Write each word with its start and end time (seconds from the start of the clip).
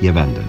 Y 0.00 0.08
Abandon. 0.08 0.44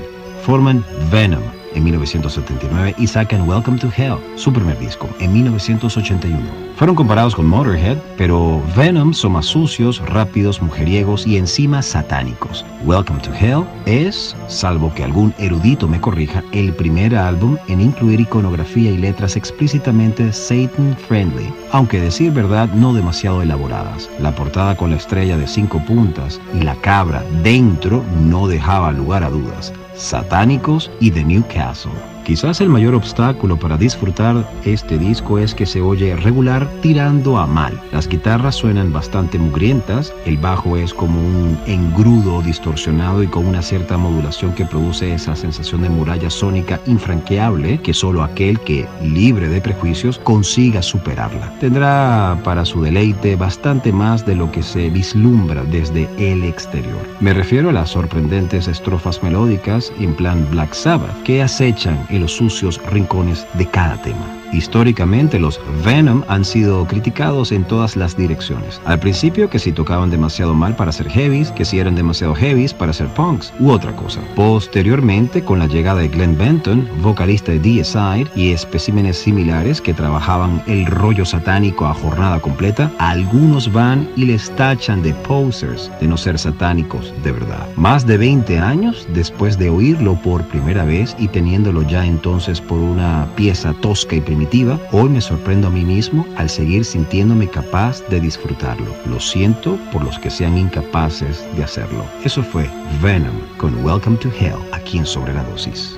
Forman 0.45 0.85
Venom 1.11 1.43
en 1.73 1.83
1979 1.83 2.95
y 2.97 3.07
sacan 3.07 3.47
Welcome 3.47 3.77
to 3.79 3.89
Hell, 3.95 4.17
su 4.35 4.53
primer 4.53 4.79
disco, 4.79 5.09
en 5.19 5.33
1981. 5.33 6.39
Fueron 6.77 6.95
comparados 6.95 7.35
con 7.35 7.45
Motorhead, 7.47 7.97
pero 8.17 8.61
Venom 8.75 9.13
son 9.13 9.33
más 9.33 9.45
sucios, 9.45 9.99
rápidos, 10.07 10.61
mujeriegos 10.61 11.27
y 11.27 11.37
encima 11.37 11.81
satánicos. 11.81 12.65
Welcome 12.85 13.19
to 13.21 13.33
Hell 13.33 13.65
es, 13.85 14.35
salvo 14.47 14.93
que 14.93 15.03
algún 15.03 15.33
erudito 15.37 15.87
me 15.87 15.99
corrija, 15.99 16.43
el 16.53 16.73
primer 16.73 17.15
álbum 17.15 17.57
en 17.67 17.81
incluir 17.81 18.21
iconografía 18.21 18.91
y 18.91 18.97
letras 18.97 19.35
explícitamente 19.35 20.31
Satan 20.31 20.95
friendly, 21.07 21.53
aunque 21.75 21.99
decir 21.99 22.31
verdad 22.31 22.69
no 22.69 22.93
demasiado 22.93 23.41
elaboradas. 23.41 24.09
La 24.19 24.33
portada 24.33 24.77
con 24.77 24.91
la 24.91 24.95
estrella 24.95 25.37
de 25.37 25.45
cinco 25.45 25.79
puntas 25.85 26.39
y 26.53 26.61
la 26.61 26.75
cabra 26.75 27.21
dentro 27.43 28.01
no 28.21 28.47
dejaba 28.47 28.93
lugar 28.93 29.25
a 29.25 29.29
dudas 29.29 29.73
satánicos 29.97 30.89
y 31.01 31.09
de 31.11 31.23
Newcastle. 31.25 32.14
Quizás 32.25 32.59
el 32.59 32.69
mayor 32.69 32.95
obstáculo 32.95 33.55
para 33.55 33.77
disfrutar 33.77 34.49
este 34.65 34.97
disco 34.97 35.37
es 35.37 35.53
que 35.53 35.67
se 35.67 35.79
oye 35.79 36.15
regular 36.15 36.67
tirando 36.81 37.37
a 37.37 37.45
mal. 37.45 37.79
Las 37.91 38.07
guitarras 38.07 38.55
suenan 38.55 38.91
bastante 38.91 39.37
mugrientas, 39.37 40.11
el 40.25 40.39
bajo 40.39 40.75
es 40.75 40.91
como 40.91 41.19
un 41.19 41.55
engrudo 41.67 42.41
distorsionado 42.41 43.21
y 43.21 43.27
con 43.27 43.45
una 43.45 43.61
cierta 43.61 43.97
modulación 43.97 44.53
que 44.53 44.65
produce 44.65 45.13
esa 45.13 45.35
sensación 45.35 45.83
de 45.83 45.89
muralla 45.89 46.31
sónica 46.31 46.79
infranqueable 46.87 47.79
que 47.81 47.93
solo 47.93 48.23
aquel 48.23 48.59
que, 48.61 48.87
libre 49.03 49.47
de 49.47 49.61
prejuicios, 49.61 50.17
consiga 50.17 50.81
superarla. 50.81 51.53
Tendrá 51.59 52.39
para 52.43 52.65
su 52.65 52.81
deleite 52.81 53.35
bastante 53.35 53.91
más 53.91 54.25
de 54.25 54.33
lo 54.33 54.51
que 54.51 54.63
se 54.63 54.89
vislumbra 54.89 55.63
desde 55.63 56.09
el 56.17 56.43
exterior. 56.43 57.07
Me 57.19 57.35
refiero 57.35 57.69
a 57.69 57.73
las 57.73 57.91
sorprendentes 57.91 58.67
estrofas 58.67 59.21
melódicas 59.21 59.93
en 59.99 60.15
plan 60.15 60.47
Black 60.49 60.73
Sabbath 60.73 61.21
que 61.23 61.43
acechan 61.43 62.03
en 62.15 62.21
los 62.21 62.33
sucios 62.33 62.81
rincones 62.91 63.45
de 63.53 63.65
cada 63.67 63.97
tema. 64.01 64.44
Históricamente 64.53 65.39
los 65.39 65.59
Venom 65.83 66.23
han 66.27 66.45
sido 66.45 66.85
criticados 66.85 67.51
en 67.51 67.63
todas 67.63 67.95
las 67.95 68.15
direcciones. 68.17 68.81
Al 68.85 68.99
principio 68.99 69.49
que 69.49 69.59
si 69.59 69.71
tocaban 69.71 70.09
demasiado 70.09 70.53
mal 70.53 70.75
para 70.75 70.91
ser 70.91 71.09
heavies, 71.09 71.51
que 71.51 71.65
si 71.65 71.79
eran 71.79 71.95
demasiado 71.95 72.35
heavies 72.35 72.73
para 72.73 72.93
ser 72.93 73.07
punks 73.09 73.53
u 73.59 73.71
otra 73.71 73.95
cosa. 73.95 74.21
Posteriormente, 74.35 75.43
con 75.43 75.59
la 75.59 75.67
llegada 75.67 76.01
de 76.01 76.07
Glenn 76.07 76.37
Benton, 76.37 76.87
vocalista 77.01 77.51
de 77.51 77.59
DSI 77.59 78.27
y 78.35 78.51
especímenes 78.51 79.17
similares 79.17 79.81
que 79.81 79.93
trabajaban 79.93 80.63
el 80.67 80.85
rollo 80.85 81.25
satánico 81.25 81.85
a 81.85 81.93
jornada 81.93 82.39
completa, 82.39 82.91
algunos 82.99 83.71
van 83.71 84.09
y 84.15 84.25
les 84.25 84.49
tachan 84.55 85.01
de 85.01 85.13
posers, 85.13 85.91
de 85.99 86.07
no 86.07 86.17
ser 86.17 86.37
satánicos 86.37 87.13
de 87.23 87.31
verdad. 87.31 87.67
Más 87.75 88.05
de 88.05 88.17
20 88.17 88.59
años 88.59 89.07
después 89.13 89.57
de 89.57 89.69
oírlo 89.69 90.15
por 90.21 90.43
primera 90.47 90.85
vez 90.85 91.15
y 91.19 91.27
teniéndolo 91.27 91.81
ya 91.83 92.05
entonces 92.05 92.61
por 92.61 92.79
una 92.79 93.27
pieza 93.35 93.73
tosca 93.81 94.15
y 94.15 94.21
primitiva, 94.21 94.44
hoy 94.91 95.09
me 95.09 95.21
sorprendo 95.21 95.67
a 95.67 95.71
mí 95.71 95.83
mismo 95.83 96.25
al 96.37 96.49
seguir 96.49 96.85
sintiéndome 96.85 97.47
capaz 97.47 98.01
de 98.09 98.19
disfrutarlo. 98.19 98.93
Lo 99.05 99.19
siento 99.19 99.77
por 99.91 100.03
los 100.03 100.19
que 100.19 100.29
sean 100.29 100.57
incapaces 100.57 101.45
de 101.55 101.63
hacerlo. 101.63 102.05
Eso 102.23 102.43
fue 102.43 102.69
Venom 103.01 103.35
con 103.57 103.83
Welcome 103.83 104.17
to 104.17 104.29
Hell 104.29 104.59
aquí 104.71 104.97
en 104.97 105.05
Sobre 105.05 105.33
la 105.33 105.43
Dosis. 105.43 105.97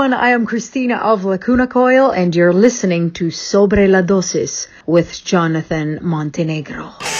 Everyone. 0.00 0.18
I 0.18 0.30
am 0.30 0.46
Christina 0.46 0.96
of 0.96 1.26
Lacuna 1.26 1.66
Coil, 1.66 2.10
and 2.10 2.34
you're 2.34 2.54
listening 2.54 3.10
to 3.12 3.30
Sobre 3.30 3.86
la 3.86 4.00
Dosis 4.00 4.66
with 4.86 5.22
Jonathan 5.22 5.98
Montenegro. 6.00 7.19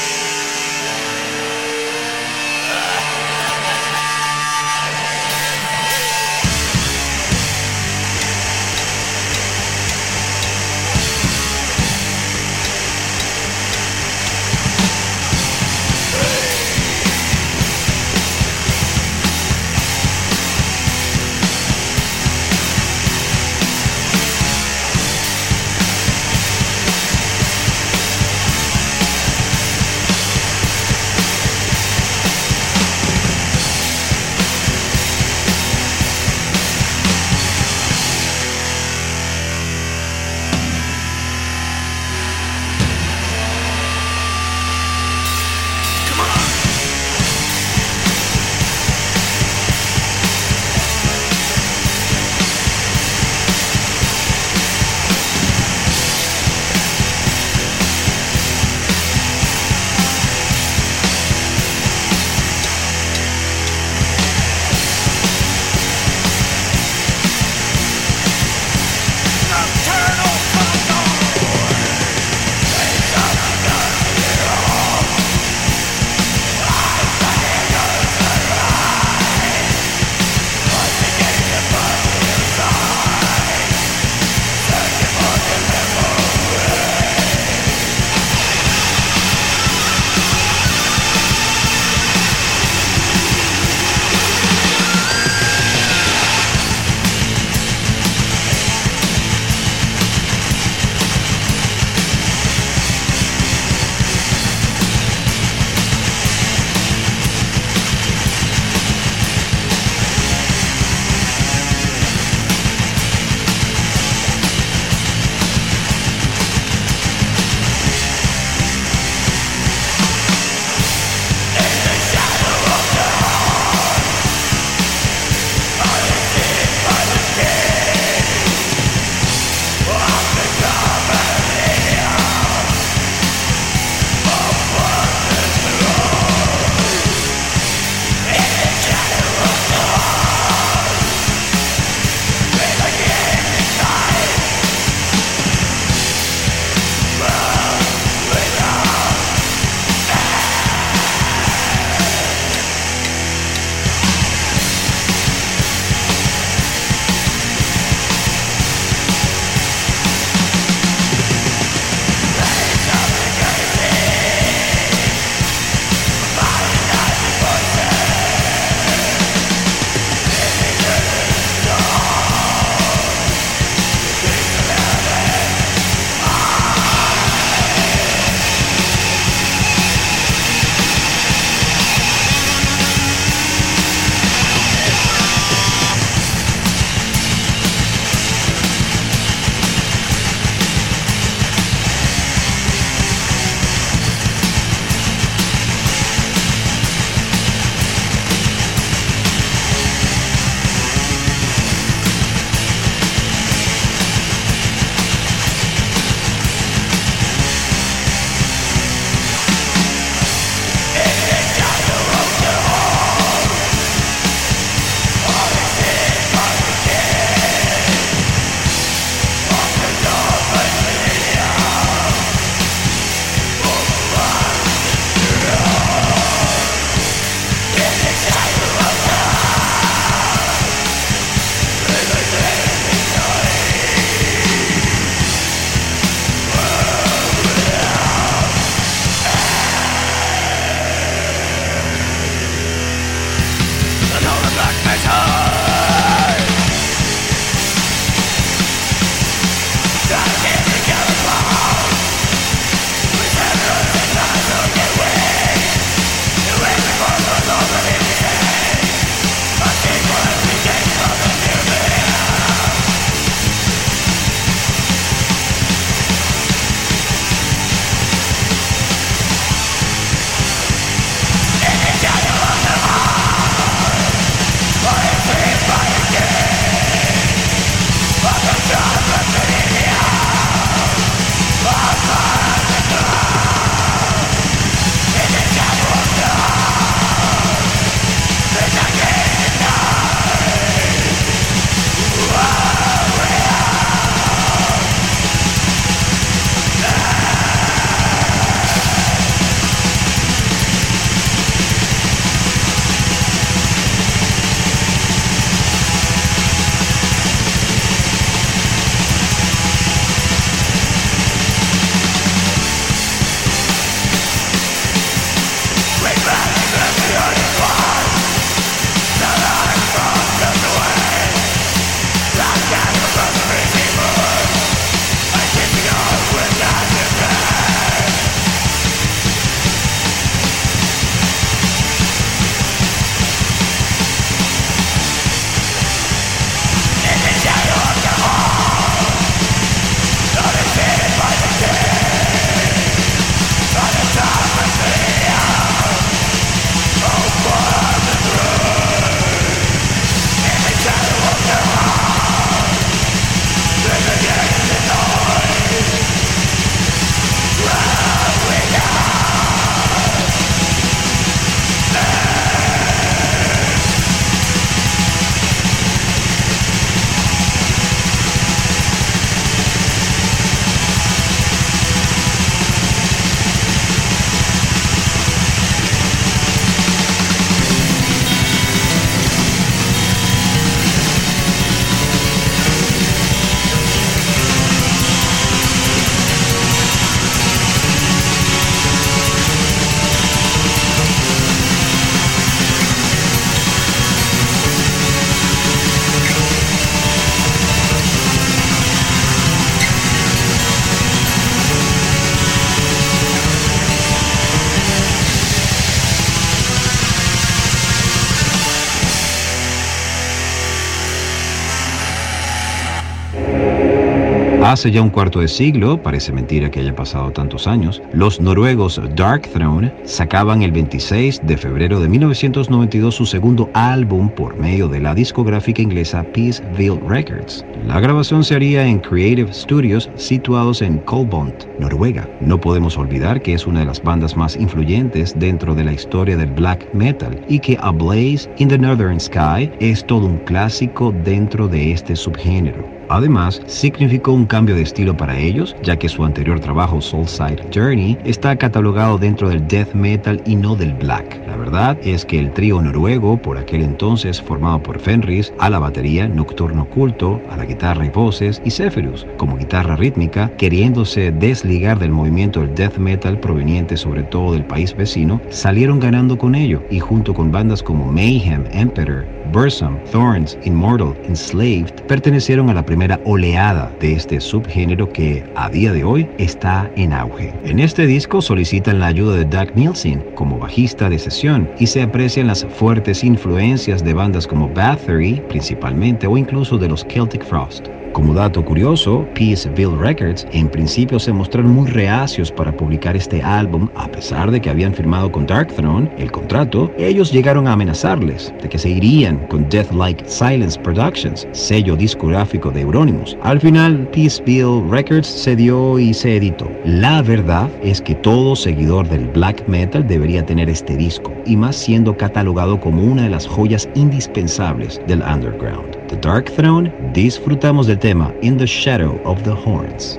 Hace 414.71 414.93
ya 414.93 415.03
un 415.03 415.11
cuarto 415.11 415.41
de 415.41 415.49
siglo, 415.49 416.01
parece 416.01 416.31
mentira 416.31 416.71
que 416.71 416.79
haya 416.79 416.95
pasado 416.95 417.33
tantos 417.33 417.67
años, 417.67 418.01
los 418.13 418.41
noruegos 418.41 419.01
Dark 419.17 419.43
Throne 419.49 419.93
sacaban 420.05 420.63
el 420.63 420.71
26 420.71 421.41
de 421.43 421.57
febrero 421.57 421.99
de 421.99 422.09
1992 422.09 423.13
su 423.13 423.27
segundo 423.27 423.69
álbum 423.75 424.31
por 424.31 424.57
medio 424.57 424.87
de 424.87 425.01
la 425.01 425.13
discográfica 425.13 425.83
inglesa 425.83 426.23
Peaceville 426.23 427.01
Records. 427.09 427.67
La 427.85 427.99
grabación 427.99 428.45
se 428.45 428.55
haría 428.55 428.87
en 428.87 429.01
Creative 429.01 429.53
Studios 429.53 430.09
situados 430.15 430.83
en 430.83 430.99
Kolbont, 430.99 431.65
Noruega. 431.81 432.29
No 432.41 432.61
podemos 432.61 432.97
olvidar 432.97 433.43
que 433.43 433.55
es 433.55 433.67
una 433.67 433.81
de 433.81 433.87
las 433.87 434.01
bandas 434.01 434.37
más 434.37 434.55
influyentes 434.55 435.37
dentro 435.37 435.75
de 435.75 435.83
la 435.83 435.95
historia 435.95 436.37
del 436.37 436.53
black 436.53 436.89
metal 436.95 437.45
y 437.49 437.59
que 437.59 437.77
A 437.81 437.91
Blaze 437.91 438.49
in 438.59 438.69
the 438.69 438.79
Northern 438.79 439.19
Sky 439.19 439.69
es 439.81 440.07
todo 440.07 440.27
un 440.27 440.39
clásico 440.39 441.13
dentro 441.25 441.67
de 441.67 441.91
este 441.91 442.15
subgénero. 442.15 443.00
Además, 443.11 443.61
significó 443.67 444.33
un 444.33 444.47
cambio 444.47 444.77
de 444.77 444.83
estilo 444.83 445.17
para 445.17 445.37
ellos, 445.37 445.75
ya 445.83 445.97
que 445.97 446.09
su 446.09 446.25
anterior 446.25 446.61
trabajo 446.61 447.01
Soulside 447.01 447.61
Journey 447.75 448.17
está 448.25 448.55
catalogado 448.55 449.19
dentro 449.19 449.49
del 449.49 449.67
death 449.67 449.95
metal 449.95 450.41
y 450.47 450.55
no 450.55 450.77
del 450.77 450.95
black. 450.95 451.45
La 451.49 451.57
verdad 451.57 451.99
es 452.05 452.25
que 452.25 452.39
el 452.39 452.53
trío 452.53 452.81
noruego, 452.81 453.37
por 453.37 453.59
aquel 453.59 453.83
entonces 453.83 454.41
formado 454.41 454.81
por 454.81 455.01
Fenris, 455.01 455.53
a 455.59 455.69
la 455.69 455.81
batería, 455.81 456.29
Nocturno 456.29 456.89
Culto, 456.89 457.43
a 457.51 457.57
la 457.57 457.65
guitarra 457.65 458.07
y 458.07 458.11
voces, 458.11 458.63
y 458.65 458.71
Zephyrus 458.71 459.27
como 459.37 459.57
guitarra 459.57 459.97
rítmica, 459.97 460.49
queriéndose 460.57 461.33
desligar 461.33 461.99
del 461.99 462.13
movimiento 462.13 462.61
del 462.61 462.77
death 462.77 462.97
metal 462.97 463.41
proveniente 463.41 463.97
sobre 463.97 464.23
todo 464.23 464.53
del 464.53 464.65
país 464.65 464.97
vecino, 464.97 465.41
salieron 465.49 465.99
ganando 465.99 466.39
con 466.39 466.55
ello 466.55 466.81
y 466.91 467.01
junto 467.01 467.35
con 467.35 467.51
bandas 467.51 467.83
como 467.83 468.07
Mayhem, 468.13 468.67
Emperor, 468.71 469.27
Bursum, 469.51 469.99
Thorns, 470.11 470.57
Immortal, 470.63 471.15
Enslaved, 471.25 472.07
pertenecieron 472.07 472.71
a 472.71 472.75
la 472.75 472.85
primera 472.85 473.21
oleada 473.25 473.95
de 473.99 474.15
este 474.15 474.41
subgénero 474.41 475.09
que 475.09 475.45
a 475.55 475.69
día 475.69 475.93
de 475.93 476.05
hoy 476.05 476.29
está 476.39 476.91
en 476.97 477.13
auge. 477.13 477.53
En 477.65 477.81
este 477.81 478.07
disco 478.07 478.41
solicitan 478.43 479.01
la 479.01 479.07
ayuda 479.07 479.37
de 479.37 479.45
Doug 479.45 479.75
Nielsen 479.75 480.25
como 480.35 480.59
bajista 480.59 481.09
de 481.09 481.19
sesión 481.19 481.69
y 481.79 481.87
se 481.87 482.03
aprecian 482.03 482.47
las 482.47 482.65
fuertes 482.67 483.25
influencias 483.25 484.05
de 484.05 484.15
bandas 484.15 484.47
como 484.47 484.69
Bathory 484.69 485.43
principalmente 485.49 486.27
o 486.27 486.37
incluso 486.37 486.79
de 486.79 486.89
los 486.89 487.05
Celtic 487.09 487.45
Frost. 487.45 488.00
Como 488.13 488.35
dato 488.35 488.65
curioso, 488.65 489.25
Peaceville 489.35 489.97
Records 489.97 490.45
en 490.53 490.69
principio 490.69 491.21
se 491.21 491.33
mostraron 491.33 491.71
muy 491.71 491.89
reacios 491.89 492.51
para 492.51 492.77
publicar 492.77 493.17
este 493.17 493.41
álbum 493.41 493.89
a 493.95 494.09
pesar 494.09 494.51
de 494.51 494.61
que 494.61 494.69
habían 494.69 494.93
firmado 494.93 495.31
con 495.31 495.47
Dark 495.47 495.69
Throne 495.69 496.11
el 496.19 496.33
contrato, 496.33 496.93
ellos 496.99 497.31
llegaron 497.31 497.69
a 497.69 497.75
amenazarles 497.75 498.53
de 498.61 498.69
que 498.69 498.79
se 498.79 498.91
irían 498.91 499.39
con 499.47 499.69
Death 499.69 499.93
Like 499.93 500.25
Silence 500.27 500.79
Productions, 500.81 501.47
sello 501.53 501.95
discográfico 501.95 502.73
de 502.73 502.81
Euronymous. 502.81 503.39
Al 503.43 503.61
final, 503.61 504.09
Peaceville 504.09 504.83
Records 504.91 505.29
se 505.29 505.55
dio 505.55 505.99
y 505.99 506.13
se 506.13 506.37
editó. 506.37 506.69
La 506.85 507.23
verdad 507.23 507.71
es 507.83 508.01
que 508.01 508.17
todo 508.17 508.57
seguidor 508.57 509.09
del 509.09 509.29
black 509.29 509.67
metal 509.69 510.07
debería 510.07 510.45
tener 510.45 510.69
este 510.69 510.97
disco, 510.97 511.33
y 511.47 511.57
más 511.57 511.77
siendo 511.77 512.17
catalogado 512.17 512.81
como 512.81 513.05
una 513.05 513.23
de 513.23 513.31
las 513.31 513.47
joyas 513.47 513.89
indispensables 513.95 515.01
del 515.07 515.23
underground. 515.23 516.00
The 516.11 516.17
Dark 516.17 516.51
Throne, 516.51 516.93
disfrutamos 517.13 517.87
del 517.87 518.01
tema 518.01 518.35
In 518.43 518.59
the 518.59 518.67
Shadow 518.67 519.21
of 519.25 519.45
the 519.45 519.53
Horns. 519.53 520.19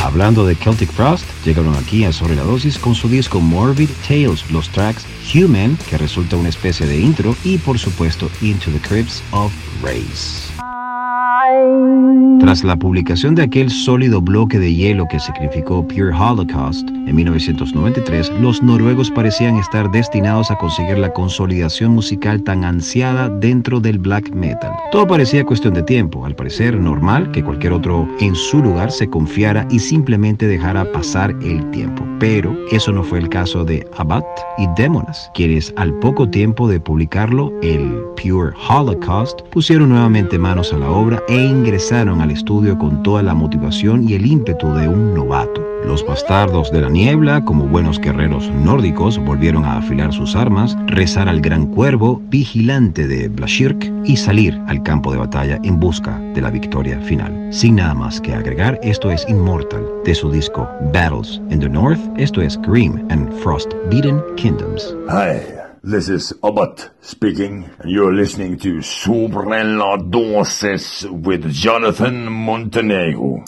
Hablando 0.00 0.46
de 0.46 0.54
Celtic 0.54 0.92
Frost, 0.92 1.24
llegaron 1.44 1.74
aquí 1.74 2.04
a 2.04 2.12
Sobre 2.12 2.36
la 2.36 2.44
Dosis 2.44 2.78
con 2.78 2.94
su 2.94 3.08
disco 3.08 3.40
Morbid 3.40 3.90
Tales, 4.06 4.48
los 4.52 4.68
tracks 4.68 5.04
Human, 5.34 5.76
que 5.90 5.98
resulta 5.98 6.36
una 6.36 6.50
especie 6.50 6.86
de 6.86 7.00
intro, 7.00 7.34
y 7.42 7.58
por 7.58 7.80
supuesto 7.80 8.30
Into 8.42 8.70
the 8.70 8.78
Crypts 8.78 9.24
of 9.32 9.52
Race. 9.82 10.52
Tras 12.42 12.64
la 12.64 12.76
publicación 12.76 13.36
de 13.36 13.42
aquel 13.42 13.70
sólido 13.70 14.20
bloque 14.20 14.58
de 14.58 14.74
hielo 14.74 15.06
que 15.08 15.20
significó 15.20 15.86
Pure 15.86 16.12
Holocaust 16.12 16.88
en 17.06 17.14
1993, 17.14 18.32
los 18.40 18.62
noruegos 18.62 19.12
parecían 19.12 19.56
estar 19.58 19.90
destinados 19.92 20.50
a 20.50 20.56
conseguir 20.56 20.98
la 20.98 21.12
consolidación 21.12 21.92
musical 21.92 22.42
tan 22.42 22.64
ansiada 22.64 23.28
dentro 23.28 23.80
del 23.80 23.98
black 23.98 24.30
metal. 24.34 24.72
Todo 24.90 25.06
parecía 25.06 25.44
cuestión 25.44 25.74
de 25.74 25.84
tiempo, 25.84 26.26
al 26.26 26.34
parecer 26.34 26.76
normal 26.78 27.30
que 27.30 27.44
cualquier 27.44 27.74
otro 27.74 28.08
en 28.18 28.34
su 28.34 28.58
lugar 28.58 28.90
se 28.90 29.08
confiara 29.08 29.66
y 29.70 29.78
simplemente 29.78 30.46
dejara 30.46 30.90
pasar 30.90 31.30
el 31.42 31.70
tiempo. 31.70 32.04
Pero 32.18 32.56
eso 32.70 32.92
no 32.92 33.02
fue 33.02 33.18
el 33.18 33.28
caso 33.28 33.64
de 33.64 33.86
Abbat 33.96 34.24
y 34.58 34.66
Demonas, 34.76 35.30
quienes 35.34 35.72
al 35.76 35.92
poco 36.00 36.28
tiempo 36.28 36.68
de 36.68 36.80
publicarlo, 36.80 37.52
el 37.62 38.02
Pure 38.20 38.52
Holocaust, 38.68 39.42
pusieron 39.50 39.90
nuevamente 39.90 40.38
manos 40.38 40.72
a 40.72 40.78
la 40.78 40.90
obra 40.90 41.20
e 41.28 41.41
ingresaron 41.44 42.20
al 42.20 42.30
estudio 42.30 42.78
con 42.78 43.02
toda 43.02 43.22
la 43.22 43.34
motivación 43.34 44.08
y 44.08 44.14
el 44.14 44.26
ímpetu 44.26 44.72
de 44.74 44.88
un 44.88 45.14
novato. 45.14 45.62
Los 45.84 46.06
bastardos 46.06 46.70
de 46.70 46.80
la 46.80 46.88
niebla, 46.88 47.44
como 47.44 47.66
buenos 47.66 47.98
guerreros 47.98 48.50
nórdicos, 48.50 49.18
volvieron 49.18 49.64
a 49.64 49.78
afilar 49.78 50.12
sus 50.12 50.36
armas, 50.36 50.76
rezar 50.86 51.28
al 51.28 51.40
gran 51.40 51.66
cuervo, 51.66 52.20
vigilante 52.28 53.08
de 53.08 53.28
Blashirk, 53.28 53.92
y 54.04 54.16
salir 54.16 54.60
al 54.68 54.82
campo 54.82 55.10
de 55.10 55.18
batalla 55.18 55.58
en 55.64 55.80
busca 55.80 56.18
de 56.34 56.40
la 56.40 56.50
victoria 56.50 57.00
final. 57.00 57.48
Sin 57.50 57.76
nada 57.76 57.94
más 57.94 58.20
que 58.20 58.34
agregar, 58.34 58.78
esto 58.82 59.10
es 59.10 59.26
Immortal, 59.28 59.84
de 60.04 60.14
su 60.14 60.30
disco 60.30 60.68
Battles 60.92 61.40
in 61.50 61.60
the 61.60 61.68
North, 61.68 62.00
esto 62.16 62.40
es 62.40 62.60
Grim 62.62 63.04
and 63.10 63.32
Frost 63.42 63.72
Beaten 63.90 64.20
Kingdoms. 64.36 64.94
This 65.84 66.08
is 66.08 66.32
Abbott 66.44 66.90
speaking, 67.00 67.68
and 67.80 67.90
you're 67.90 68.14
listening 68.14 68.56
to 68.60 68.80
Sobre 68.82 69.64
la 69.64 69.96
with 71.10 71.52
Jonathan 71.52 72.30
Montenegro. 72.30 73.44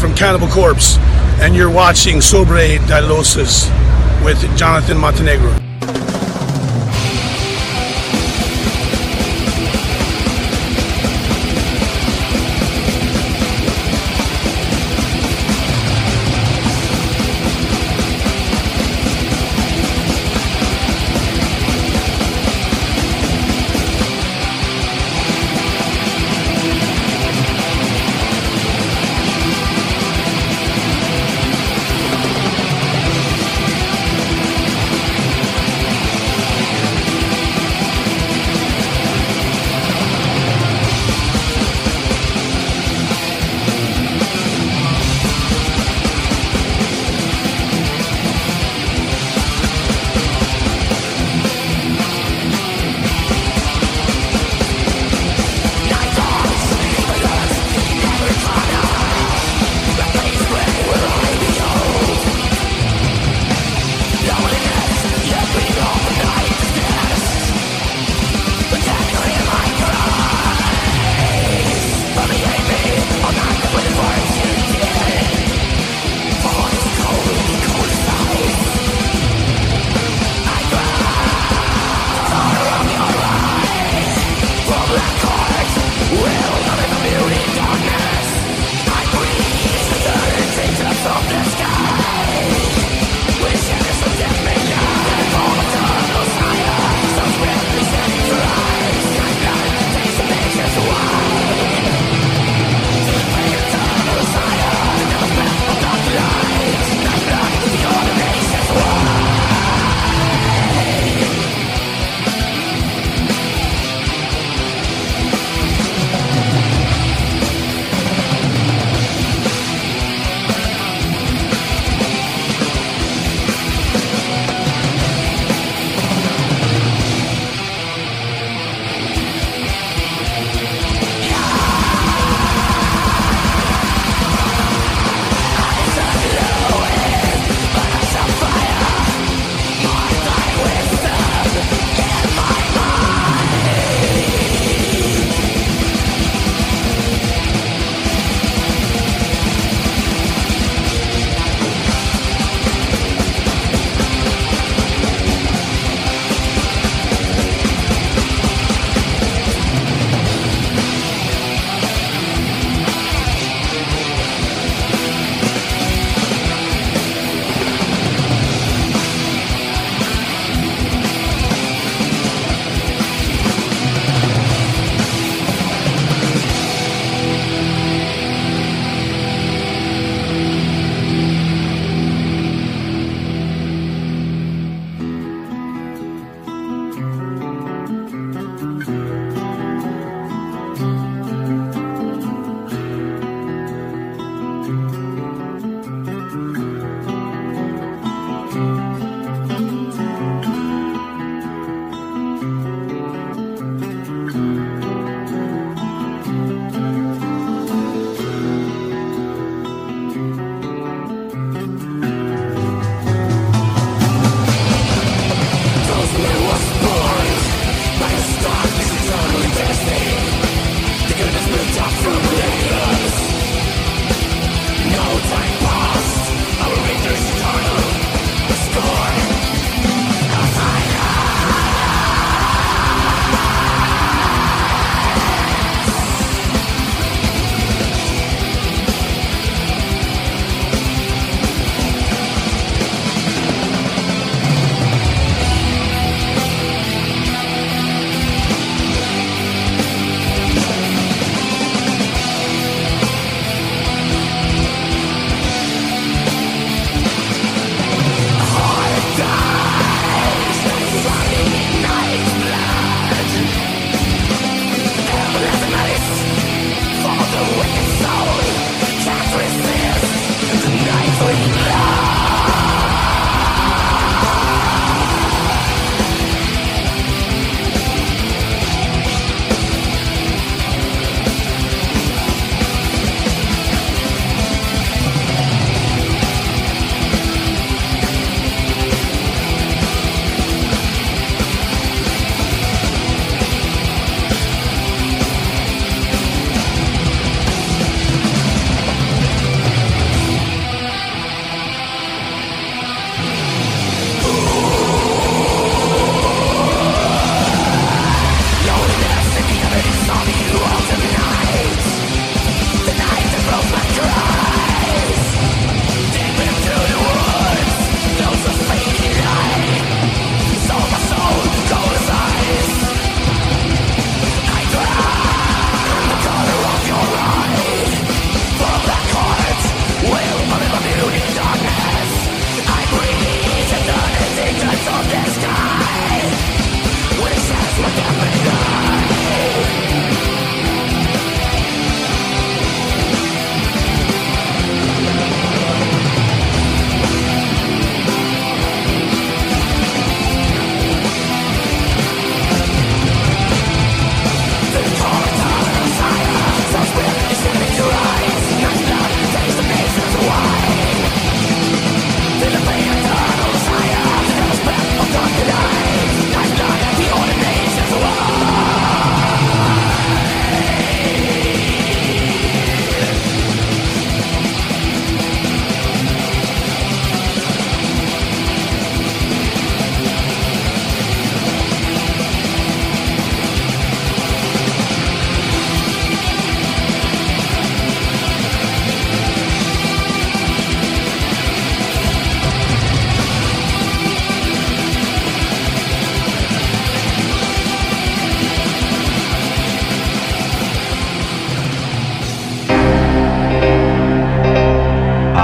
From 0.00 0.14
Cannibal 0.14 0.48
Corpse, 0.48 0.96
and 1.42 1.54
you're 1.54 1.70
watching 1.70 2.20
Sobre 2.22 2.78
Dilosis 2.86 3.68
with 4.24 4.40
Jonathan 4.56 4.96
Montenegro. 4.96 5.69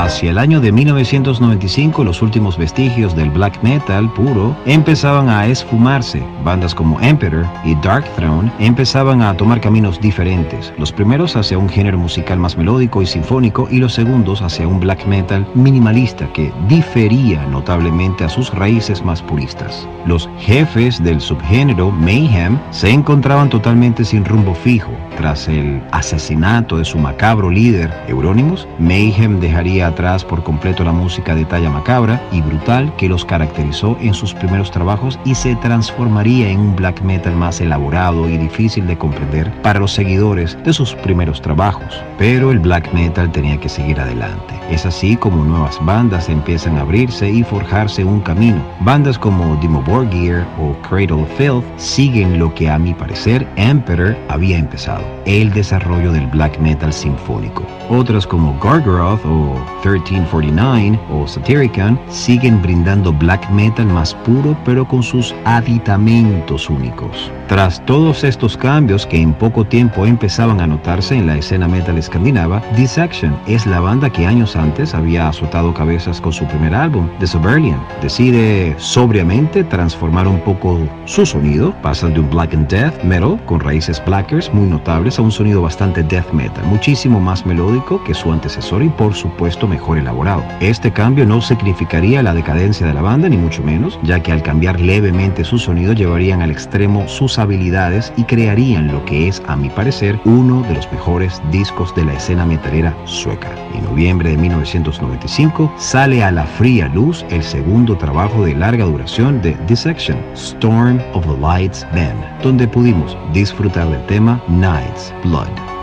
Hacia 0.06 0.30
el 0.30 0.38
año 0.38 0.60
de 0.60 0.70
1995 0.70 2.04
los 2.04 2.22
últimos 2.22 2.56
vestigios 2.56 3.16
del 3.16 3.28
black 3.28 3.60
metal 3.64 4.08
puro 4.12 4.56
empezaban 4.64 5.28
a 5.28 5.46
esfumarse. 5.48 6.22
Bandas 6.44 6.76
como 6.76 7.00
Emperor 7.00 7.44
y 7.64 7.74
Dark 7.76 8.04
Throne 8.14 8.52
empezaban 8.60 9.20
a 9.20 9.36
tomar 9.36 9.60
caminos 9.60 10.00
diferentes. 10.00 10.72
Los 10.78 10.92
primeros 10.92 11.34
hacia 11.34 11.58
un 11.58 11.68
género 11.68 11.98
musical 11.98 12.38
más 12.38 12.56
melódico 12.56 13.02
y 13.02 13.06
sinfónico 13.06 13.66
y 13.68 13.78
los 13.78 13.94
segundos 13.94 14.42
hacia 14.42 14.68
un 14.68 14.78
black 14.78 15.04
metal 15.06 15.44
minimalista 15.54 16.32
que 16.32 16.52
difería 16.68 17.44
notablemente 17.46 18.22
a 18.22 18.28
sus 18.28 18.54
raíces 18.54 19.04
más 19.04 19.20
puristas. 19.20 19.88
Los 20.06 20.30
jefes 20.38 21.02
del 21.02 21.20
subgénero 21.20 21.90
Mayhem 21.90 22.60
se 22.70 22.90
encontraban 22.90 23.50
totalmente 23.50 24.04
sin 24.04 24.24
rumbo 24.24 24.54
fijo. 24.54 24.92
Tras 25.16 25.48
el 25.48 25.82
asesinato 25.90 26.76
de 26.76 26.84
su 26.84 26.96
macabro 26.98 27.50
líder, 27.50 27.92
Euronymous, 28.06 28.68
Mayhem 28.78 29.40
dejaría 29.40 29.95
atrás 29.96 30.26
por 30.26 30.42
completo 30.42 30.84
la 30.84 30.92
música 30.92 31.34
de 31.34 31.46
talla 31.46 31.70
macabra 31.70 32.20
y 32.30 32.42
brutal 32.42 32.94
que 32.96 33.08
los 33.08 33.24
caracterizó 33.24 33.96
en 34.02 34.12
sus 34.12 34.34
primeros 34.34 34.70
trabajos 34.70 35.18
y 35.24 35.34
se 35.34 35.56
transformaría 35.56 36.50
en 36.50 36.60
un 36.60 36.76
black 36.76 37.00
metal 37.00 37.34
más 37.34 37.62
elaborado 37.62 38.28
y 38.28 38.36
difícil 38.36 38.86
de 38.86 38.98
comprender 38.98 39.50
para 39.62 39.80
los 39.80 39.92
seguidores 39.92 40.58
de 40.64 40.74
sus 40.74 40.94
primeros 40.96 41.40
trabajos. 41.40 42.02
Pero 42.18 42.50
el 42.50 42.58
black 42.58 42.92
metal 42.92 43.32
tenía 43.32 43.58
que 43.58 43.70
seguir 43.70 43.98
adelante. 43.98 44.54
Es 44.70 44.84
así 44.84 45.16
como 45.16 45.44
nuevas 45.44 45.78
bandas 45.86 46.28
empiezan 46.28 46.76
a 46.76 46.82
abrirse 46.82 47.30
y 47.30 47.42
forjarse 47.42 48.04
un 48.04 48.20
camino. 48.20 48.62
Bandas 48.80 49.18
como 49.18 49.56
Dimo 49.56 49.80
Borgir 49.82 50.44
o 50.60 50.74
Cradle 50.86 51.22
of 51.22 51.30
Filth 51.38 51.64
siguen 51.78 52.38
lo 52.38 52.52
que 52.54 52.68
a 52.68 52.78
mi 52.78 52.92
parecer 52.92 53.46
Emperor 53.56 54.14
había 54.28 54.58
empezado, 54.58 55.04
el 55.24 55.52
desarrollo 55.52 56.12
del 56.12 56.26
black 56.26 56.58
metal 56.58 56.92
sinfónico. 56.92 57.62
Otras 57.88 58.26
como 58.26 58.58
Gargaroth 58.58 59.24
o 59.24 59.54
1349 59.86 60.98
o 61.10 61.26
Satyricon 61.26 61.98
siguen 62.08 62.60
brindando 62.60 63.12
black 63.12 63.48
metal 63.50 63.86
más 63.86 64.14
puro 64.14 64.56
pero 64.64 64.86
con 64.86 65.02
sus 65.02 65.34
aditamentos 65.44 66.68
únicos. 66.68 67.30
Tras 67.48 67.84
todos 67.86 68.24
estos 68.24 68.56
cambios 68.56 69.06
que 69.06 69.20
en 69.20 69.32
poco 69.32 69.64
tiempo 69.64 70.04
empezaban 70.04 70.60
a 70.60 70.66
notarse 70.66 71.14
en 71.14 71.28
la 71.28 71.36
escena 71.36 71.68
metal 71.68 71.96
escandinava, 71.96 72.60
Dissection 72.76 73.36
es 73.46 73.64
la 73.66 73.78
banda 73.78 74.10
que 74.10 74.26
años 74.26 74.56
antes 74.56 74.94
había 74.94 75.28
azotado 75.28 75.72
cabezas 75.72 76.20
con 76.20 76.32
su 76.32 76.44
primer 76.46 76.74
álbum, 76.74 77.08
The 77.20 77.26
Suburban. 77.28 77.80
Decide 78.02 78.74
sobriamente 78.78 79.62
transformar 79.62 80.26
un 80.26 80.40
poco 80.40 80.80
su 81.04 81.24
sonido, 81.24 81.72
pasan 81.82 82.14
de 82.14 82.20
un 82.20 82.30
black 82.30 82.52
and 82.52 82.68
death 82.68 83.00
metal 83.04 83.38
con 83.46 83.60
raíces 83.60 84.02
blackers 84.04 84.52
muy 84.52 84.66
notables 84.66 85.18
a 85.20 85.22
un 85.22 85.30
sonido 85.30 85.62
bastante 85.62 86.02
death 86.02 86.32
metal, 86.32 86.64
muchísimo 86.66 87.20
más 87.20 87.46
melódico 87.46 88.02
que 88.02 88.14
su 88.14 88.32
antecesor 88.32 88.82
y 88.82 88.88
por 88.88 89.14
supuesto 89.14 89.68
mejor 89.76 89.98
elaborado. 89.98 90.42
Este 90.60 90.90
cambio 90.90 91.26
no 91.26 91.42
significaría 91.42 92.22
la 92.22 92.32
decadencia 92.32 92.86
de 92.86 92.94
la 92.94 93.02
banda 93.02 93.28
ni 93.28 93.36
mucho 93.36 93.62
menos, 93.62 93.98
ya 94.04 94.22
que 94.22 94.32
al 94.32 94.42
cambiar 94.42 94.80
levemente 94.80 95.44
su 95.44 95.58
sonido 95.58 95.92
llevarían 95.92 96.40
al 96.40 96.50
extremo 96.50 97.06
sus 97.06 97.38
habilidades 97.38 98.10
y 98.16 98.24
crearían 98.24 98.88
lo 98.88 99.04
que 99.04 99.28
es, 99.28 99.42
a 99.48 99.54
mi 99.54 99.68
parecer, 99.68 100.18
uno 100.24 100.62
de 100.62 100.74
los 100.74 100.90
mejores 100.90 101.42
discos 101.52 101.94
de 101.94 102.06
la 102.06 102.14
escena 102.14 102.46
metalera 102.46 102.96
sueca. 103.04 103.50
En 103.74 103.84
noviembre 103.84 104.30
de 104.30 104.38
1995 104.38 105.70
sale 105.76 106.24
a 106.24 106.30
la 106.30 106.44
fría 106.44 106.88
luz 106.88 107.26
el 107.28 107.42
segundo 107.42 107.98
trabajo 107.98 108.46
de 108.46 108.54
larga 108.54 108.86
duración 108.86 109.42
de 109.42 109.54
Dissection, 109.66 110.16
Storm 110.34 110.98
of 111.12 111.26
the 111.26 111.36
Lights 111.38 111.86
Band, 111.92 112.24
donde 112.42 112.66
pudimos 112.66 113.14
disfrutar 113.34 113.90
del 113.90 114.06
tema 114.06 114.40
Night's 114.48 115.12
Blood. 115.22 115.75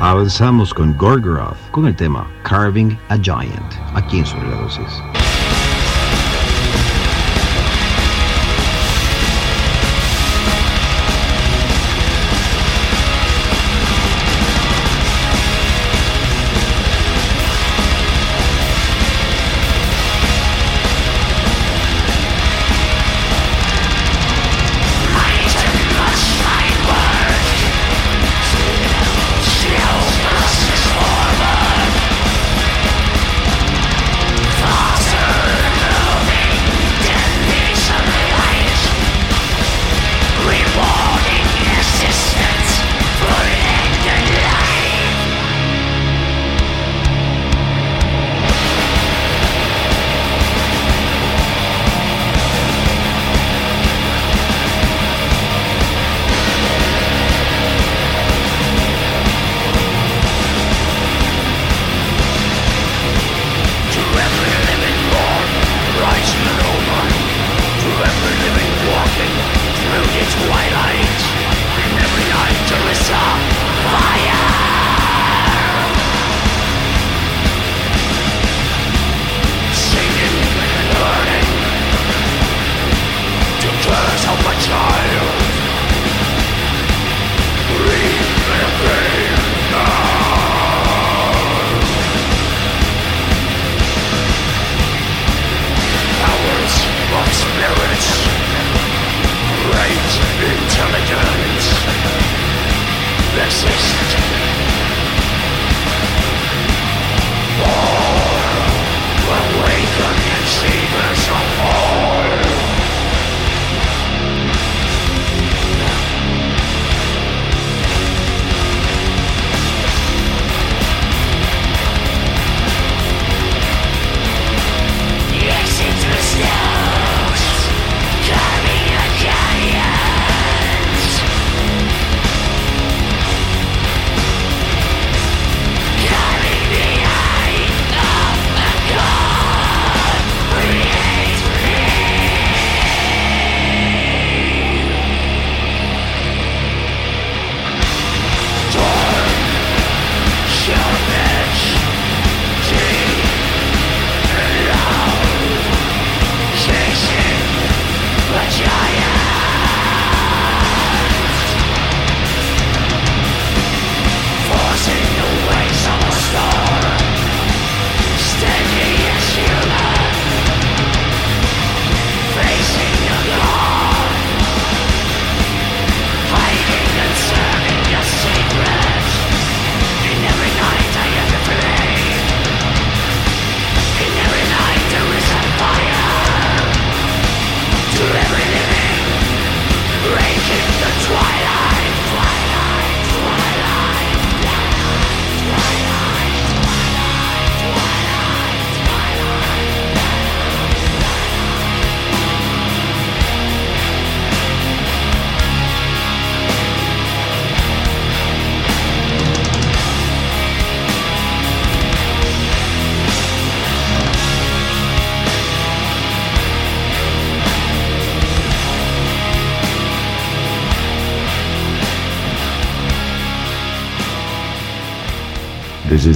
Avanzamos 0.00 0.72
con 0.72 0.96
Gorgoroth 0.96 1.58
con 1.72 1.86
el 1.86 1.94
tema 1.94 2.26
Carving 2.42 2.96
a 3.10 3.18
Giant, 3.18 3.74
aquí 3.94 4.20
en 4.20 4.26
Sobre 4.26 4.48
la 4.48 4.56
Dosis. 4.56 5.02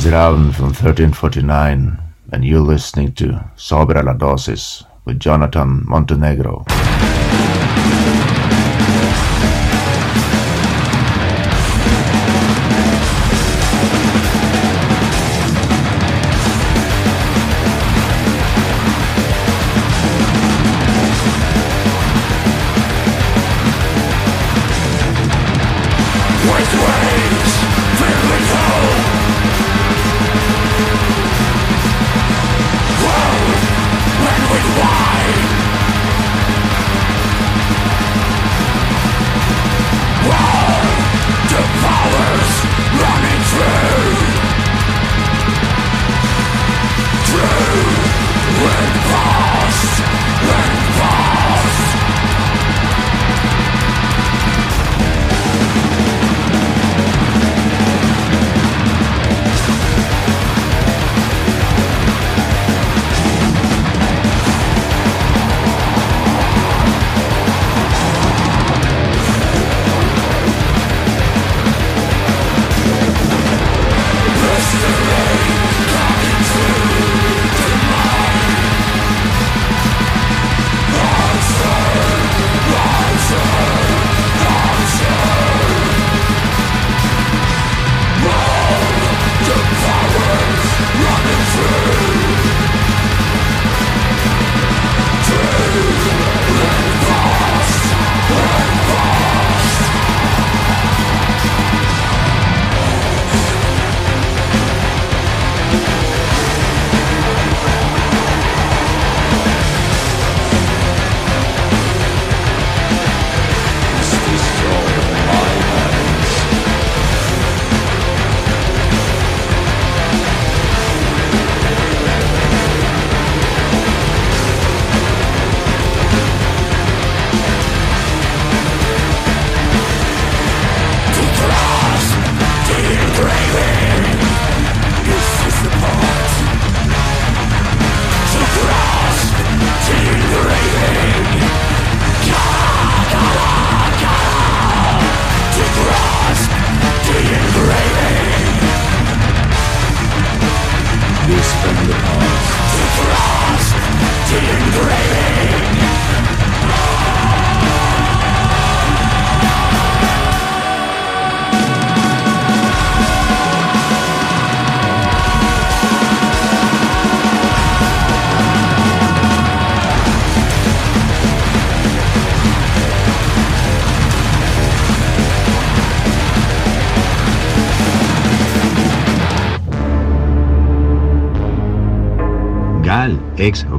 Is 0.05 0.53
from 0.53 0.67
1349, 0.67 1.99
and 2.31 2.45
you're 2.45 2.61
listening 2.61 3.13
to 3.15 3.43
Sobre 3.57 4.03
la 4.03 4.13
Dosis 4.13 4.85
with 5.07 5.19
Jonathan 5.19 5.83
Montenegro. 5.87 6.67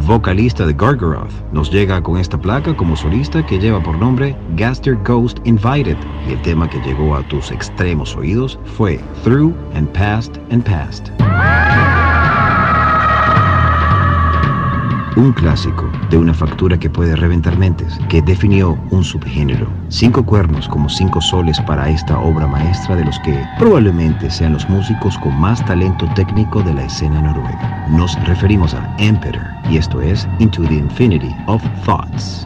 Vocalista 0.06 0.68
de 0.68 0.74
Gargaroth, 0.74 1.34
nos 1.52 1.72
llega 1.72 2.02
con 2.02 2.18
esta 2.18 2.38
placa 2.38 2.76
como 2.78 2.96
solista 2.96 3.44
que 3.44 3.58
lleva 3.58 3.82
por 3.82 3.98
nombre 3.98 4.38
Gaster 4.56 4.96
Ghost 5.04 5.40
Invited 5.46 5.98
y 6.28 6.34
el 6.34 6.42
tema 6.44 6.70
que 6.70 6.80
llegó 6.82 7.16
a 7.16 7.28
tus 7.28 7.52
extremos 7.52 8.16
oídos 8.16 8.60
fue 8.78 9.00
Through 9.24 9.56
and 9.74 9.90
Past 9.94 10.38
and 10.52 10.64
Past. 10.64 11.10
Un 15.18 15.34
clásico 15.34 15.90
de 16.10 16.18
una 16.18 16.34
factura 16.34 16.78
que 16.78 16.90
puede 16.90 17.16
reventar 17.16 17.58
mentes, 17.58 18.00
que 18.10 18.22
definió 18.22 18.78
un 18.92 19.04
subgénero. 19.04 19.68
Cinco 19.90 20.26
cuernos 20.26 20.68
como 20.68 20.90
cinco 20.90 21.22
soles 21.22 21.60
para 21.62 21.90
esta 21.90 22.20
obra 22.20 22.48
maestra 22.48 22.96
de 22.96 23.06
los 23.06 23.20
que 23.20 23.44
probablemente 23.58 24.30
sean 24.30 24.54
los 24.54 24.68
músicos 24.70 25.18
con 25.18 25.40
más 25.40 25.64
talento 25.66 26.08
técnico 26.16 26.62
de 26.62 26.74
la 26.74 26.84
escena 26.86 27.22
noruega. 27.22 27.86
Nos 27.90 28.16
referimos 28.26 28.74
a 28.74 28.96
Emperor 28.98 29.46
y 29.70 29.78
esto 29.78 30.02
es 30.02 30.28
Into 30.40 30.64
the 30.64 30.76
Infinity 30.76 31.36
of 31.48 31.64
Thoughts. 31.86 32.46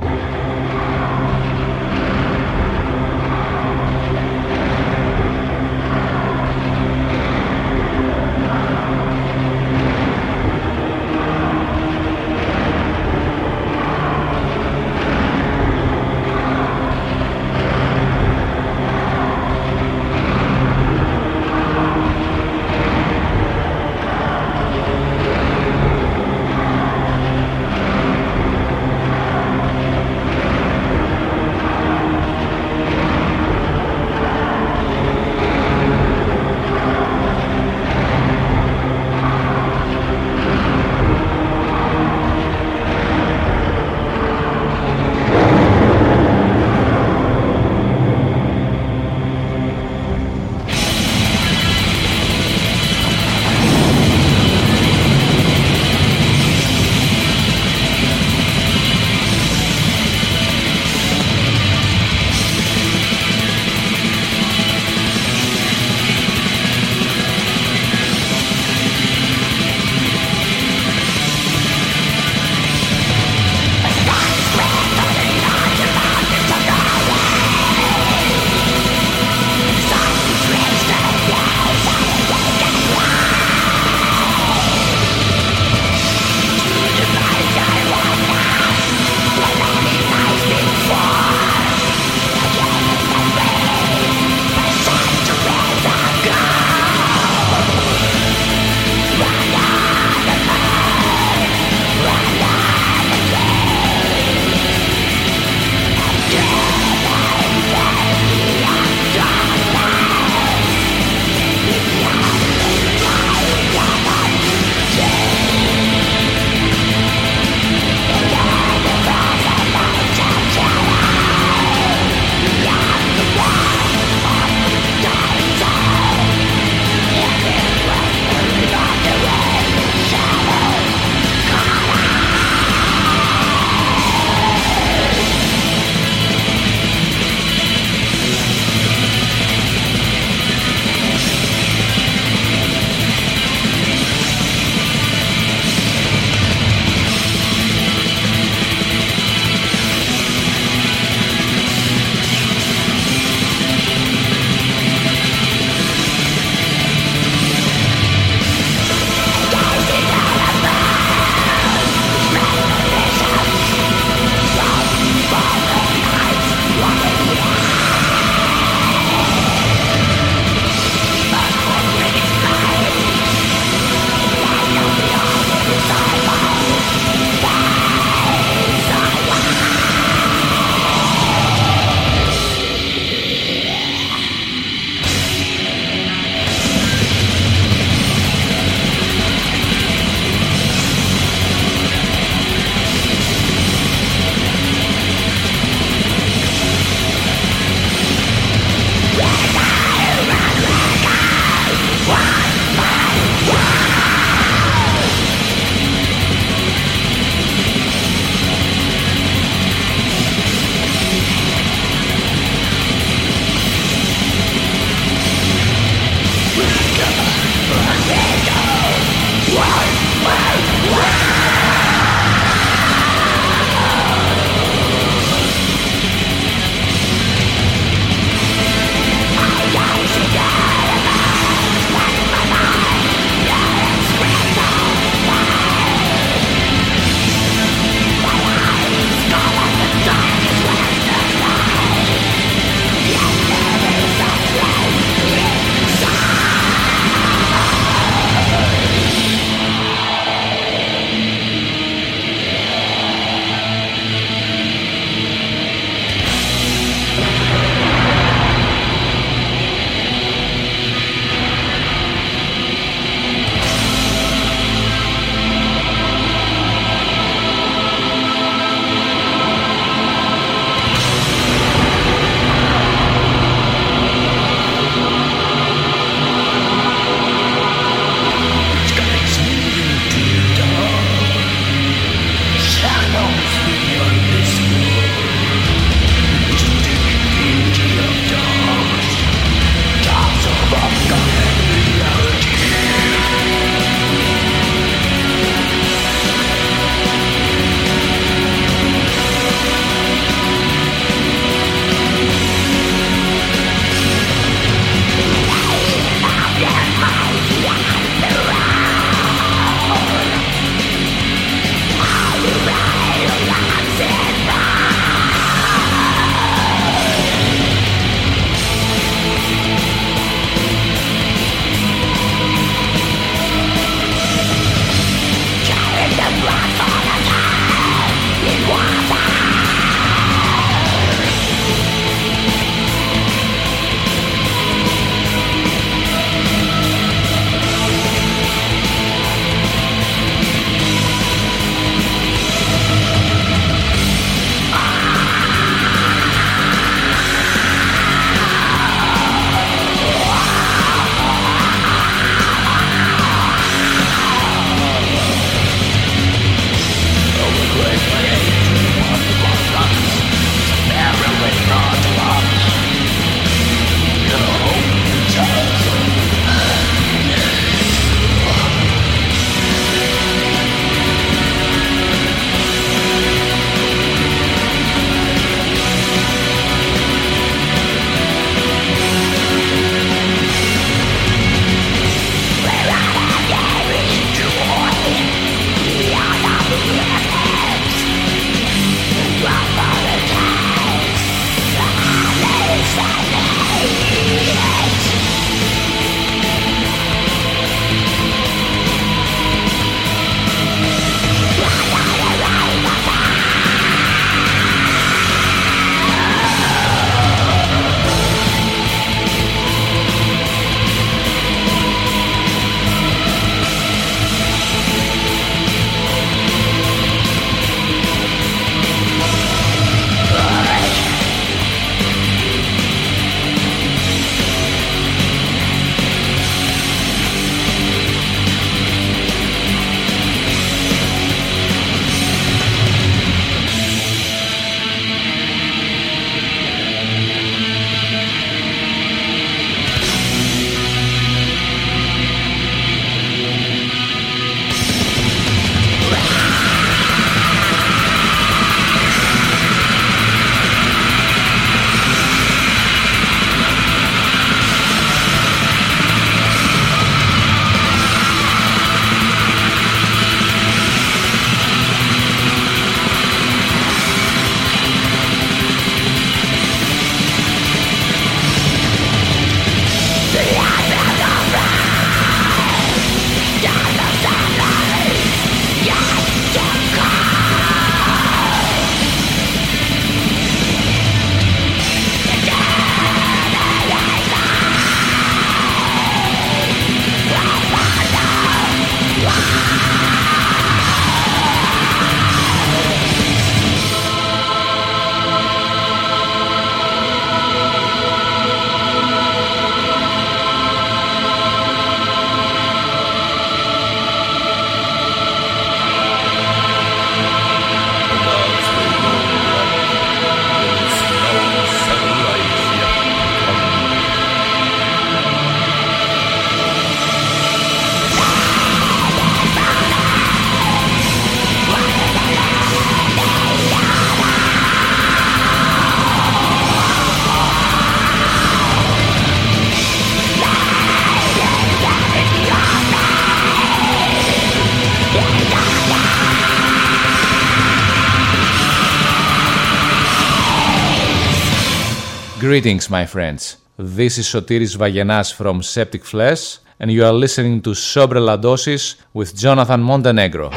Greetings, 542.49 542.89
my 542.89 543.05
friends. 543.05 543.57
This 543.77 544.17
is 544.17 544.25
Sotiris 544.25 544.75
Vagenas 544.75 545.31
from 545.31 545.61
Septic 545.61 546.03
Flesh, 546.03 546.57
and 546.79 546.91
you 546.91 547.05
are 547.05 547.13
listening 547.13 547.61
to 547.61 547.75
Sobre 547.75 548.19
La 548.19 548.37
Dosis 548.37 548.95
with 549.13 549.35
Jonathan 549.35 549.83
Montenegro. 549.83 550.49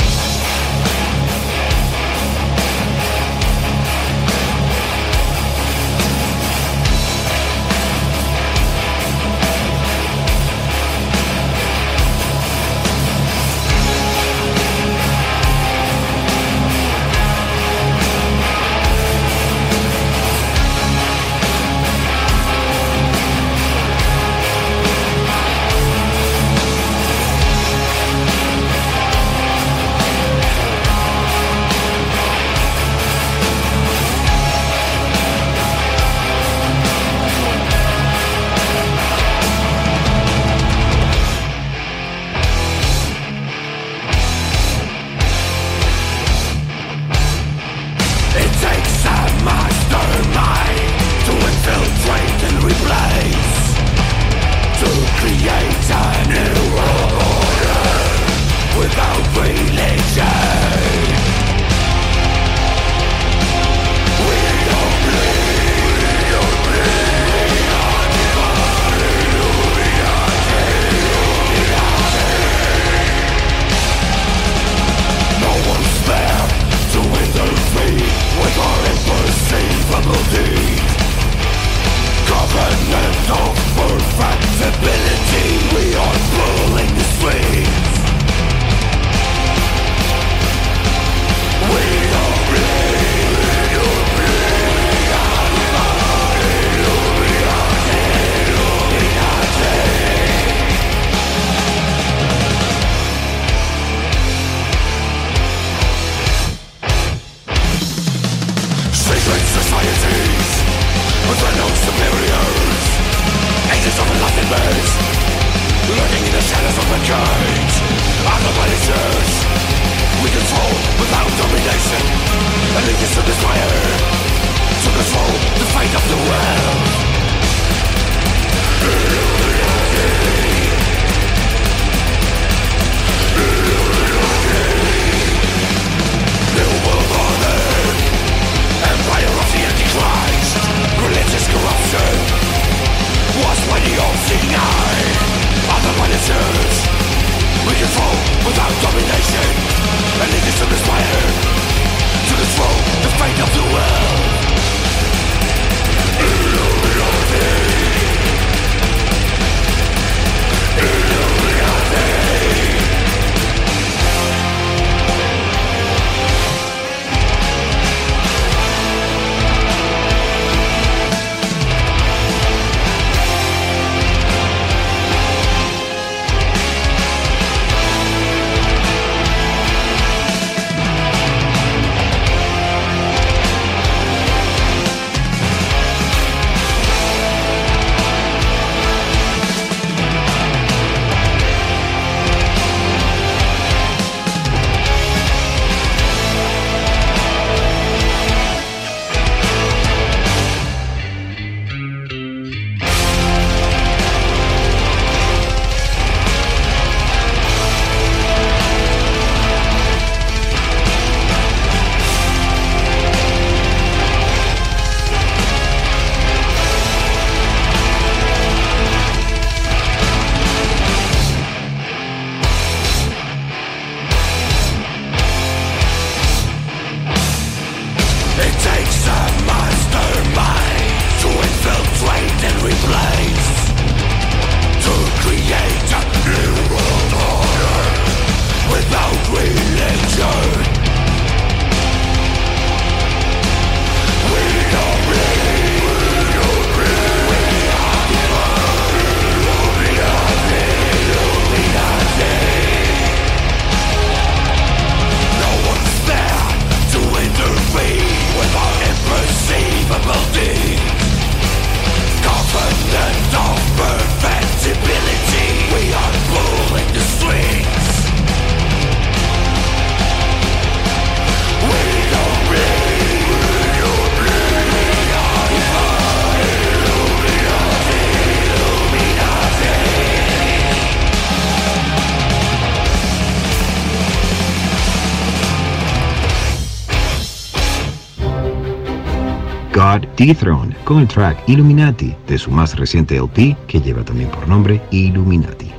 God 290.19 290.27
Dethroned 290.27 290.77
con 290.85 290.99
el 290.99 291.09
track 291.09 291.39
Illuminati 291.47 292.15
de 292.27 292.39
su 292.39 292.51
más 292.51 292.77
reciente 292.77 293.17
LP 293.17 293.57
que 293.67 293.81
lleva 293.81 294.05
también 294.05 294.31
por 294.31 294.47
nombre 294.47 294.81
Illuminati. 294.91 295.71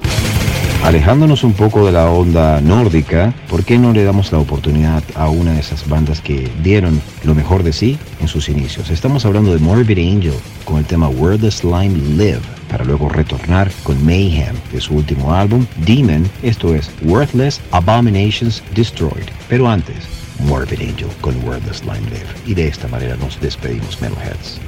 Alejándonos 0.84 1.46
un 1.46 1.54
poco 1.54 1.86
de 1.86 1.94
la 1.94 2.12
onda 2.12 2.60
nórdica, 2.60 3.34
¿por 3.50 3.64
qué 3.64 3.78
no 3.78 3.94
le 3.94 4.04
damos 4.04 4.34
la 4.34 4.40
oportunidad 4.40 5.02
a 5.16 5.30
una 5.30 5.54
de 5.54 5.62
esas 5.62 5.88
bandas 5.88 6.20
que 6.20 6.52
dieron 6.62 7.02
lo 7.24 7.34
mejor 7.34 7.64
de 7.64 7.72
sí 7.72 7.98
en 8.20 8.28
sus 8.28 8.50
inicios? 8.50 8.90
Estamos 8.90 9.26
hablando 9.26 9.54
de 9.54 9.60
Morbid 9.60 9.98
Angel 9.98 10.34
con 10.66 10.80
el 10.80 10.86
tema 10.86 11.08
Where 11.08 11.38
the 11.38 11.50
Slime 11.50 11.96
Live, 12.18 12.42
para 12.70 12.84
luego 12.84 13.08
retornar 13.08 13.72
con 13.84 14.04
Mayhem 14.04 14.58
de 14.74 14.82
su 14.82 14.96
último 14.96 15.34
álbum, 15.34 15.66
Demon, 15.86 16.30
esto 16.42 16.76
es 16.76 16.92
Worthless 17.04 17.62
Abominations 17.72 18.62
Destroyed. 18.76 19.30
Pero 19.48 19.70
antes, 19.70 20.23
Morbid 20.44 20.82
Angel 20.82 21.10
con 21.22 21.36
Where 21.44 21.62
the 21.62 21.74
Slime 21.74 22.10
Live. 22.10 22.28
Y 22.46 22.54
de 22.54 22.68
esta 22.68 22.88
manera 22.88 23.16
nos 23.18 23.40
despedimos, 23.40 24.02
Metalheads. 24.02 24.60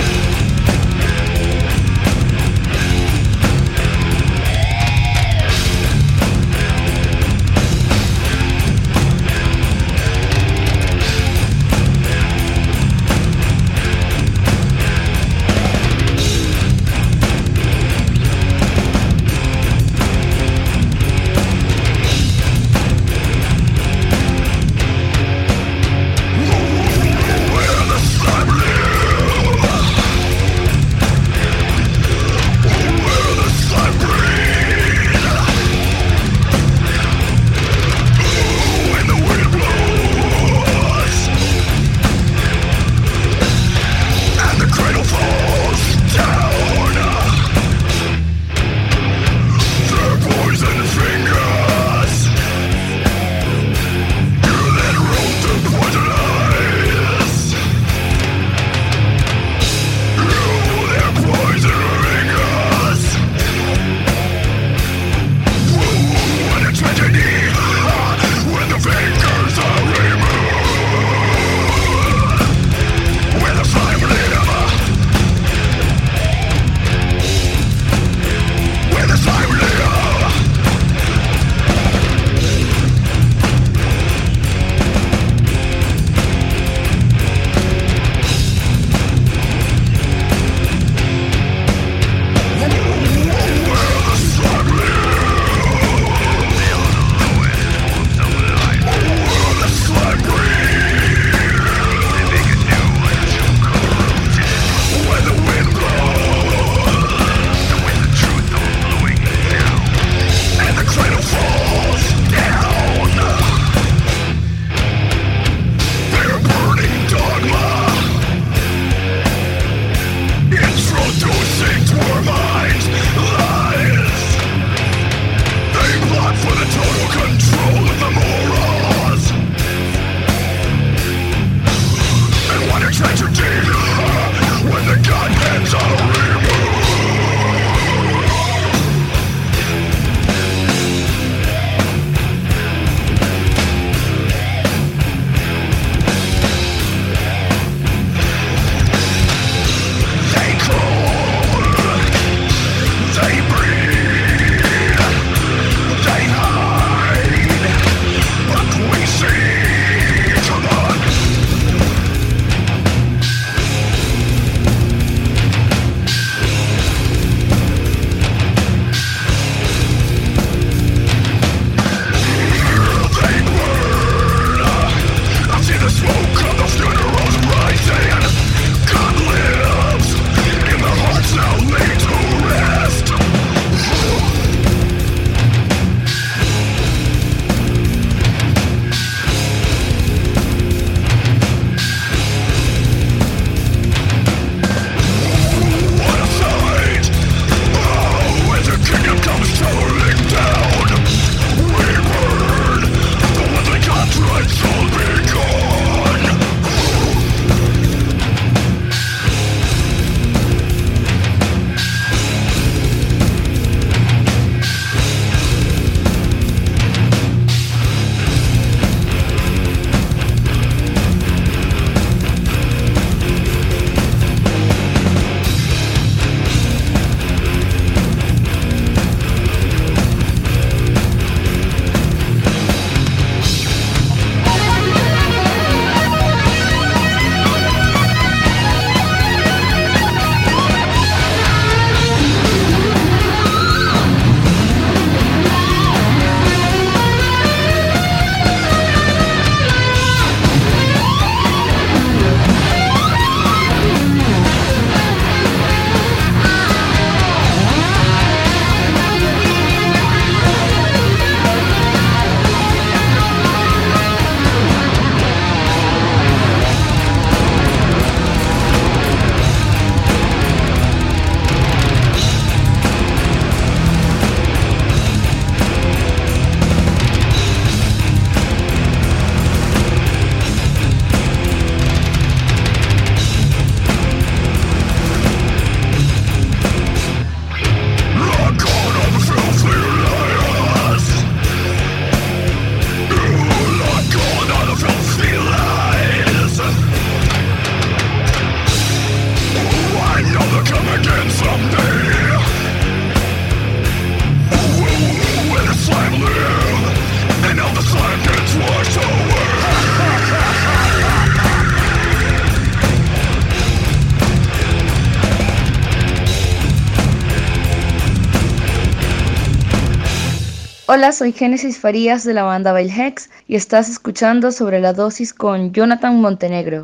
Hola, 320.95 321.11
soy 321.11 321.33
Génesis 321.33 321.77
Farías 321.77 322.23
de 322.23 322.33
la 322.33 322.43
banda 322.43 322.71
Bail 322.71 322.89
Hex 322.89 323.29
y 323.49 323.57
estás 323.57 323.89
escuchando 323.89 324.53
sobre 324.53 324.79
la 324.79 324.93
dosis 324.93 325.33
con 325.33 325.73
Jonathan 325.73 326.21
Montenegro. 326.21 326.83